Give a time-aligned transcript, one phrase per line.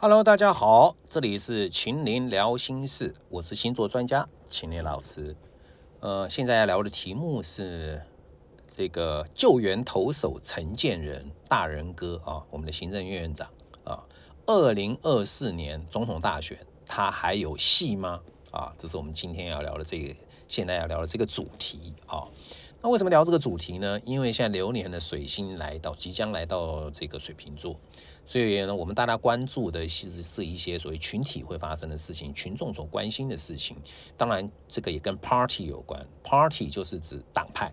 [0.00, 5.34] Hello，大家好，这里是秦林聊心事，我是星座专家秦林老师。
[5.98, 8.00] 呃，现在要聊的题目是
[8.70, 13.50] 这个救援投手陈建仁大人哥啊，我们的行政院院长
[13.82, 14.04] 啊，
[14.46, 16.56] 二零二四年总统大选，
[16.86, 18.20] 他还有戏吗？
[18.52, 20.14] 啊，这是我们今天要聊的这个，
[20.46, 22.22] 现在要聊的这个主题啊。
[22.80, 24.00] 那为什么聊这个主题呢？
[24.04, 27.74] 因为现在流年的水星来到，即将来到这个水瓶座。
[28.28, 33.74] 所以呢，我们大家关注的其实是一些所谓群体会发生的事情，群众所关心的事情。
[34.18, 36.06] 当然，这个也跟 party 有关。
[36.22, 37.72] party 就是指党派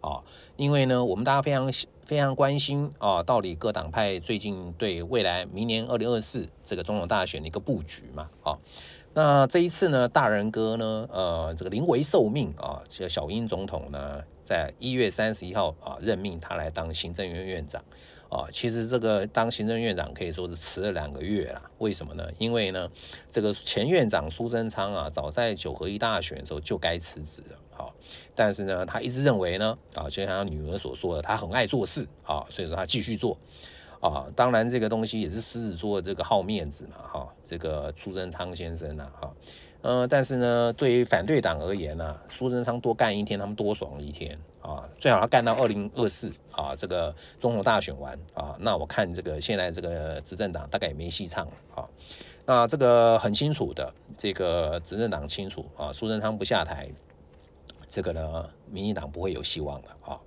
[0.00, 0.22] 啊，
[0.56, 1.68] 因为呢，我们大家非常
[2.04, 8.56] 非常关心啊，到底各党派最近对未来明年二零二四这个总统大选的一个布局嘛啊。
[9.12, 17.82] 那这一次呢，大人哥呢，呃，这个临危受命啊，这个小英总统呢，在一月三十一号啊，任命他来当行政院院长。
[18.36, 21.62] 啊，其实这个当行政院长可以说是迟了两个月了。
[21.78, 22.28] 为什么呢？
[22.36, 22.86] 因为呢，
[23.30, 27.56] 这个前院长苏贞昌啊，早在九合一大选的时候就该辞职了。
[27.70, 27.94] 好，
[28.34, 33.38] 但是呢，他一直认为呢，啊，就像他女儿所说的，他很爱做事啊，所以说他继续做。
[34.02, 39.32] 啊，当然这个东西也是狮子座这个好面子嘛，哈，这个苏贞昌先生呐，哈。
[39.88, 44.82] 嗯，但是呢，对于反对党而言呢，苏贞昌多干一天，他们多爽一天啊！
[44.98, 51.88] 最好要干到二零二四啊，这个总统大选完啊，那我看这个现在这个执政党大概也没戏唱了啊。
[52.44, 56.88] 那这个很清楚的，这个执政党清楚啊，苏贞昌不下台，
[57.88, 60.18] 这个呢，民进党不会有希望了啊。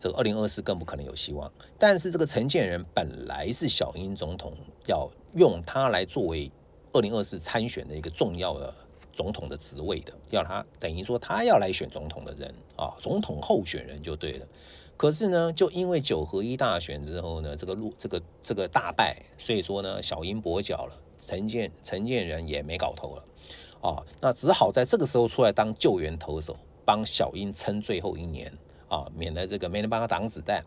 [0.00, 1.48] 这个二零二四更不可能有希望。
[1.78, 4.52] 但是这个陈建仁本来是小英总统
[4.86, 6.50] 要用他来作为
[6.92, 8.74] 二零二四参选的一个重要的。
[9.16, 14.46] 总统的职位的，要他等于说他要来选总统的人啊，总统候选人就对了。
[14.98, 23.24] 可是呢，就因为九合一大选之后呢，这个路这个这个大败，所以说呢，小英跛脚了，陈建陈建仁也没搞头了
[23.80, 26.54] 啊，那只好在这个时候出来当救援投手，
[26.84, 28.52] 帮小英撑最后一年
[28.88, 30.62] 啊，免得这个没人帮他挡子弹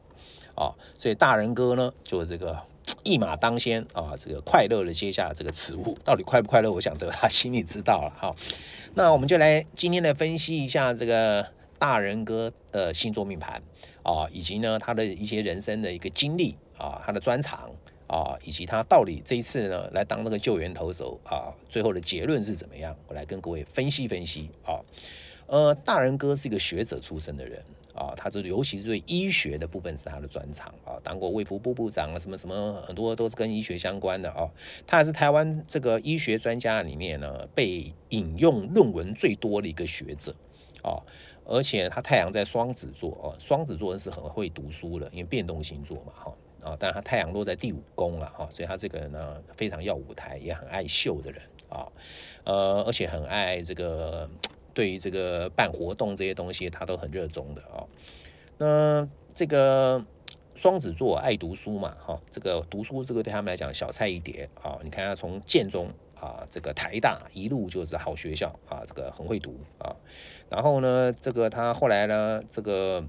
[0.55, 0.73] 啊。
[0.97, 2.59] 所以大人哥呢，就这个。
[3.03, 6.71] 一马当先啊，这个快乐的接下这个职务，到底快不快乐？
[6.71, 8.35] 我想这个 他心里知道了哈。
[8.95, 11.45] 那我们就来今天来分析一下这个
[11.77, 13.61] 大人哥的星座命盘
[14.03, 17.69] 啊，以及呢他的一些人生的一个经历啊，他的专长
[18.07, 22.95] 啊，以及他到底这一次呢来当那个救援投手啊，最后的结论是怎么样？
[23.07, 24.79] 我来跟各位分析分析啊。
[25.47, 27.63] 呃，大人哥是一个学者出身的人。
[27.99, 34.49] 啊，他这尤其是对医学的部分是他的专长啊，当过卫福部部长啊，什么什么很多都是跟医学相关的啊。
[34.87, 40.33] 他还是台湾这个医学专家里面呢被引用论文最多的一个学者
[40.81, 41.03] 啊，
[41.43, 46.33] 而且他太阳在双子座哦，双子座人是很会读书的，因为变动星座嘛哈
[46.63, 51.85] 啊，但他太阳落在第五宫了哈，所以他这个人呢非常要舞台，也很爱秀的人啊，
[52.45, 54.29] 呃，而且很爱这个。
[54.79, 57.83] 对于这个办活动这些东西，他都很热衷的啊。
[58.57, 60.01] 那这个
[60.55, 64.79] 双子座爱读书嘛，哈，这个读书这个对他们来讲小菜一碟啊。
[64.81, 69.93] 你看他从建中啊，这个台大一路就是好学校啊，这个很会读啊。
[70.49, 73.03] 然后呢，这个他后来呢，这个。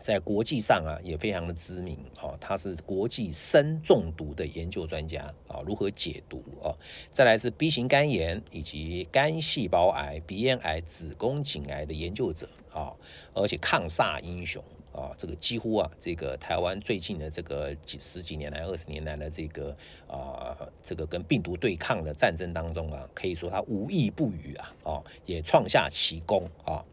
[0.00, 6.74] 在国际上啊，也非常的知名哦，他是国际砷中毒的研究专家啊，如何解毒哦？
[7.12, 12.92] 再来是 B 型肝炎以及肝细胞癌、鼻咽癌、子宫颈癌的研究者啊，
[13.34, 14.64] 而且抗煞英雄。
[14.92, 19.76] 啊，这个几乎啊，这个台湾最近的这个几十几年来、二十年来的这个
[20.08, 26.84] 啊，这个跟病毒对抗的战争当中啊，可以说他无一不语啊，哦，也创下奇功啊。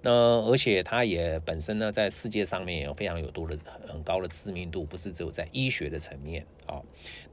[0.00, 6.82] 那而且他也本身呢，在世界上面也有非常有多的很高的知名度，不是只有在医学的层面啊。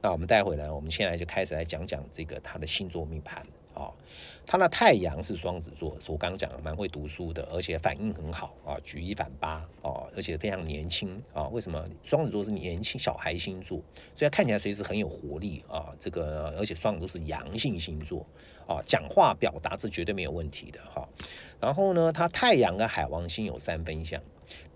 [0.00, 3.46] 那我们待会呢，我们现在就开始来讲讲这个他的星座命盘。
[3.80, 3.88] 啊，
[4.46, 11.48] 他的太阳是双子座，是我刚刚讲的蛮会读书的，而且反应很好啊，举一反八啊，而且非常年轻啊。
[11.48, 13.80] 为什么双子座是年轻小孩星座，
[14.14, 15.94] 所以看起来随时很有活力啊。
[15.98, 18.26] 这个而且双子座是阳性星座
[18.66, 21.08] 啊，讲话表达是绝对没有问题的哈。
[21.58, 24.20] 然后呢，他太阳跟海王星有三分相。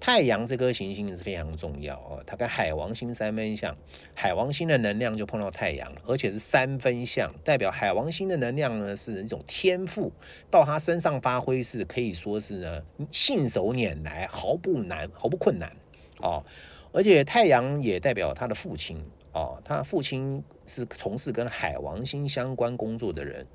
[0.00, 3.74] 太阳这颗行星是非常重要哦，它跟海王星三分相，
[4.14, 10.12] 海王星的能量就碰到太阳，而且是三分相，代表海王星的能量呢是一种天赋，
[10.50, 15.74] 到他身上发挥是可以说是呢信手拈来，毫不难，毫不困难
[16.18, 16.44] 哦。
[16.92, 23.46] 而且太阳也代表他的父亲哦，他父亲是从事跟海王星相关工作的人，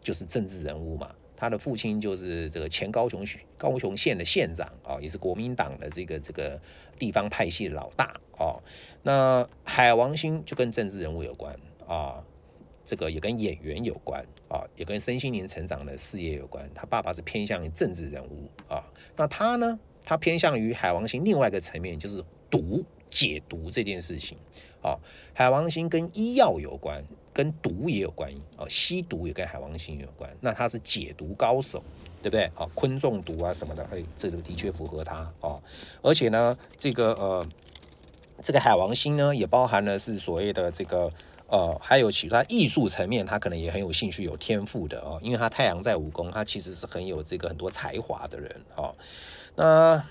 [0.00, 1.14] 就是政治人物嘛。
[1.42, 3.26] 他的父亲就是这个前高雄
[3.58, 6.56] 高雄县的县长啊，也是国民党的这个这个
[6.96, 8.62] 地方派系的老大哦。
[9.02, 11.52] 那海王星就跟政治人物有关
[11.84, 12.22] 啊，
[12.84, 16.70] 这个也跟演员有关啊，也跟身心灵成长的事业有关。
[16.72, 24.38] 他爸爸是偏向于政治人物啊，那他呢，他偏向于海王星另外一个层面，就是毒解读这件事情
[24.82, 24.98] 啊。
[25.32, 27.02] 海王星跟医药有关，
[27.32, 30.30] 跟毒也有关啊，吸毒也跟海王星有关。
[30.40, 31.82] 那他是解毒高手，
[32.20, 32.44] 对不对？
[32.54, 35.58] 啊，昆仲毒啊什么的，哎，这个的确符合他啊。
[36.02, 37.46] 而且呢，这个呃，
[38.42, 41.10] 这个海王星呢，也包含了是所谓的这个。
[41.48, 48.94] 呃，还有其他艺术层面，他可能也很有兴趣、有天赋的哦，因为他太阳在武功，他其实是很有这个很多才华的人哦。
[49.54, 50.02] 那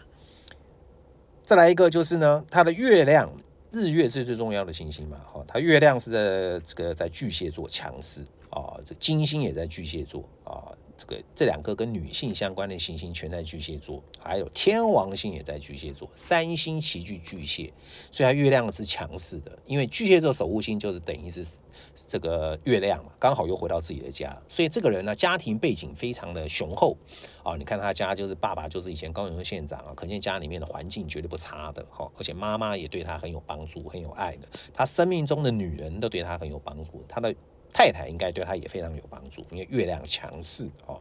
[1.44, 3.28] 再来一个就是呢，他的月亮
[3.72, 10.76] 日月是最重要的行星嘛，哈，它月亮是在这个在巨蟹座强势啊，这金星也在巨蟹座啊。
[11.02, 17.74] 这个这两个跟女性相关的行星全在巨蟹座，还有天王星也在巨蟹座，三星齐聚巨蟹，
[18.12, 19.58] 所以它月亮是强势的。
[19.66, 21.44] 因为巨蟹座守护星就是等于是
[22.08, 26.96] 这个月亮嘛，刚好又回到自己的家，所以这个人呢家庭背景非常的雄厚
[27.42, 27.56] 啊。
[27.58, 32.12] 你看他家就是爸爸就是以前高雄县长啊，可见家里面的环境绝对不差的哈。
[32.16, 34.48] 而且妈妈也对他很有帮助，很有爱的。
[34.72, 37.34] 他生命中的女人都对他很有帮助，他的。
[37.74, 41.00] 太太应该对他也非常有帮助，因为月亮强势哦。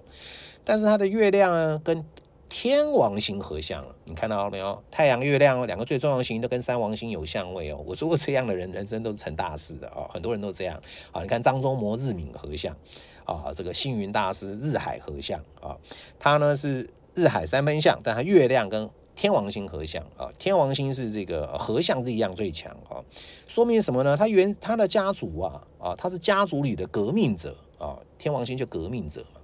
[0.64, 2.05] 但是他的月亮呢，跟
[2.49, 4.82] 天王星合相了，你看到没有？
[4.90, 7.81] 太阳、月亮两个最重要的星都跟三王星有相位哦。
[7.87, 10.11] 我说过这样的人，人生都是成大事的哦。
[10.12, 10.81] 很多人都这样
[11.12, 11.22] 啊。
[11.22, 12.76] 你看张忠谋日冥合相
[13.25, 15.76] 啊，这个星云大师日海合相啊，
[16.19, 23.04] 他呢是日海三分相，但他月亮跟天王星合相啊，天王星是这个合相力量最强啊，
[23.46, 24.16] 说明什么呢？
[24.16, 29.40] 他原他的家族啊啊，他是家族里的革命者啊，天王星就革命者嘛。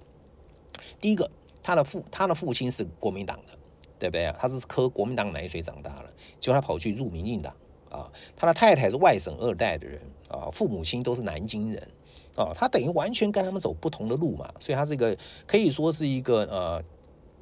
[0.99, 1.29] 第一个，
[1.61, 3.53] 他的父他的父亲是国民党的，
[3.99, 4.33] 对不对？
[4.39, 6.09] 他是喝国民党奶水长大了，
[6.39, 7.53] 结果他跑去入民进党
[7.91, 8.11] 啊。
[8.35, 11.91] 他的太太是外省二代的人啊，父母亲都是南京人
[12.35, 15.15] 啊，他等于完全跟他们走不同的路嘛，所以他这个
[15.45, 16.83] 可以说是一个呃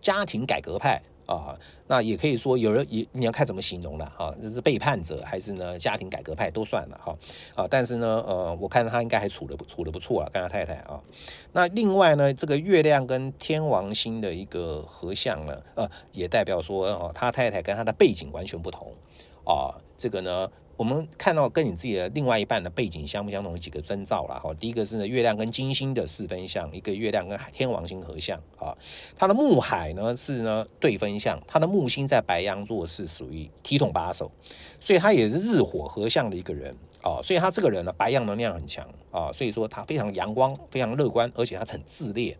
[0.02, 1.02] 家庭改革派。
[1.26, 1.58] 啊，
[1.88, 7.18] 那也可以说有人也你要看怎么形容了哈，这是背叛者还是呢家庭改革派都算了哈
[7.56, 11.02] 啊，但是呢呃，我看他应该还处的不处的不错啊，跟他太太啊。
[11.54, 18.94] 那另外呢，这个月亮跟天王星的一个合相呢，呃，也代表说哦，他太太跟他的背景完全不同
[19.46, 20.50] 啊，这个呢。
[20.78, 24.54] 我们看到跟你自己的另外一半的背景相不相同几个征兆了哈。
[24.56, 28.76] 第一个是呢，月亮跟金星的四分相，一个月亮跟海天王星合相啊。
[29.16, 34.30] 他的木海呢是呢对分相，他的木星在白羊座是属于提桶把手，
[34.82, 37.22] 所以他也是日火合相的一个人啊。
[37.24, 42.38] 所以他这个人呢，白羊能量很强啊，所以说他非常阳光，非常乐观，而且他很自恋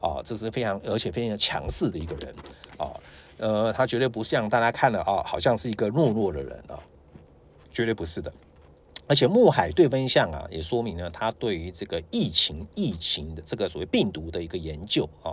[0.00, 2.34] 啊，这是非常而且非常强势的一个人
[2.76, 2.90] 啊。
[3.38, 6.78] 呃，他绝对不像大家看了啊，好像是一个懦弱的人啊。
[7.70, 8.32] 绝对不是的，
[9.06, 15.30] 而且木海对分相啊，也说明了他对于这个疫情、疫情的这个所谓病毒的一个研究啊。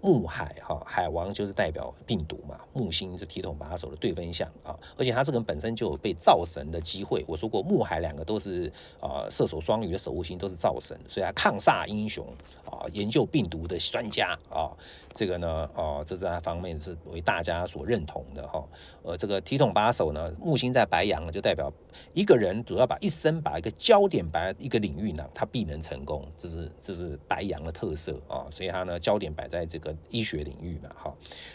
[0.00, 7.24] 木海哈海王就是代表病毒嘛，木星是提桶把手的对分相啊，而且他这个人本身就有被造神的机会。
[7.26, 12.24] 我说过木海两个都是啊射手双鱼的守护星，都是造神，所以他抗煞英雄
[12.64, 14.70] 啊，研究病毒的专家啊，
[15.12, 18.64] 这个呢哦，这是他方面是为大家所认同的哈。
[19.02, 21.72] 呃，这个提桶把手呢，木星在白羊呢就代表
[22.14, 29.87] 一个人主要把一生把一个焦点摆在一个领域呢，他必能成功，这是这是白羊的特色啊，所以他呢焦点摆在这个。
[30.10, 31.14] 医学领域嘛，哈，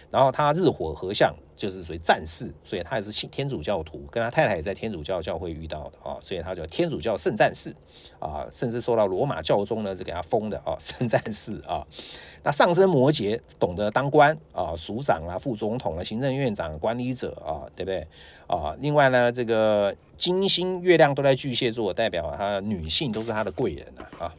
[0.09, 7.75] 然后他日火合相，就是属于战士，所以他也是信天主教徒，跟他太太也在天主教教会遇到的啊，所以他叫天主教圣战士
[8.19, 11.85] 啊，甚至受到罗马教宗呢是给他封的啊，圣战士啊。
[12.45, 18.05] 那上升摩羯，懂得当官啊，署长啊，副总统啊，行政院长、管理者啊，对不对
[18.47, 18.75] 啊？
[18.79, 23.87] 另外呢，这个金星、月亮都在巨蟹座，代表他女性都是他的贵人
[24.19, 24.35] 啊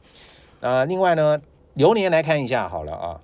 [0.60, 0.84] 啊。
[0.84, 1.40] 另外呢，
[1.72, 3.20] 流年来看一下好了啊。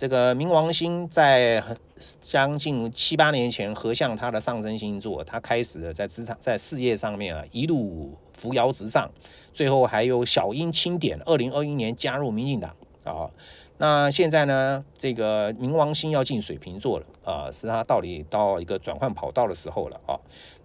[0.00, 1.76] 这个冥王星在很
[2.22, 9.10] 将近七八年前合向它的上升星座，它开始了在职场、在事业上面啊一路扶摇直上，
[9.52, 13.28] 最后还有小英钦点，二零二一年加入民进党啊。
[13.76, 20.16] 那现在呢，这个冥王星要进水瓶座了啊，是它到底到一个转换跑道的时候了啊。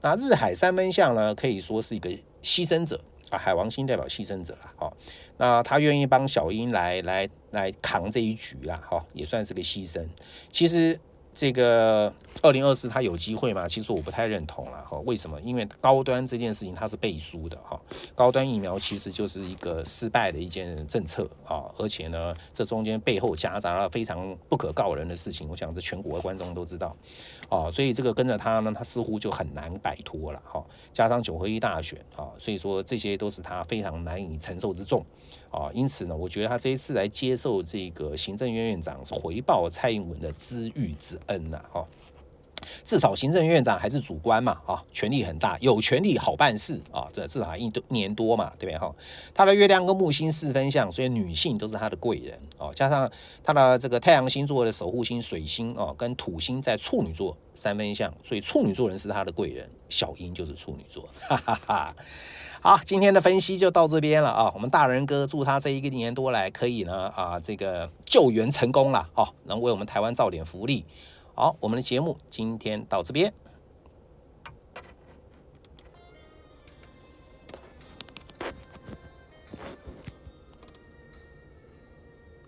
[0.01, 2.09] 那日海三分相呢，可以说是一个
[2.41, 3.01] 牺牲者。
[3.37, 4.93] 海王星代表牺牲者了，好，
[5.37, 10.05] 那他愿意帮小英来来来扛这一局啦，哈，也算是个牺牲。
[10.49, 10.99] 其实
[11.35, 12.11] 这个
[12.41, 13.67] 二零二四他有机会吗？
[13.67, 14.97] 其实我不太认同了哈。
[14.99, 15.39] 为什么？
[15.41, 17.79] 因为高端这件事情它是背书的哈。
[18.15, 25.49] 高端疫苗其实就是一个失败的一件政策啊，而且呢，这中间背后夹杂了非常不可告人的事情。
[25.49, 26.95] 我想这全国的观众都知道
[27.49, 30.63] 啊，所以这个跟着他呢，他似乎就很难摆脱了哈。
[30.93, 35.05] 加上九合一大选啊，所以说这些都是他非常难以承受之重
[35.55, 35.71] 啊。
[35.73, 41.87] 因此呢，我觉得他这一次来接受这个行政院院长回报蔡英文的知遇之恩呐，哈，
[42.85, 48.93] 至少行政院长还是主官嘛，啊，权力很大，有权力好办事啊，这至少一年多嘛，对不对哈？
[49.33, 53.11] 他的月亮跟木星四分相，所以女性都是他的贵人哦，加上
[53.43, 61.95] 他的这个太阳星座的守护星水星哦，跟土星在处女座三分相，所以处女座人是他的贵人，小英就是处女座， 哈哈哈。
[62.61, 64.51] 好，今天的分析就到这边了啊！
[64.55, 70.85] 我们大人哥祝他这一个年多来可以呢啊，这个救援成功了，哦，能为我们台湾造点福利。
[71.37, 73.33] 好，我们的节目今天到这边。